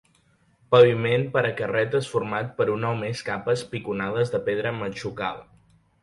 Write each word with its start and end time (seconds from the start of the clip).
Paviment 0.75 1.25
per 1.33 1.41
a 1.49 1.51
carreteres 1.59 2.07
format 2.13 2.49
per 2.61 2.65
una 2.75 2.89
o 2.97 2.97
més 3.01 3.21
capes 3.27 3.65
piconades 3.75 4.33
de 4.37 4.41
pedra 4.49 4.73
matxucada. 4.79 5.45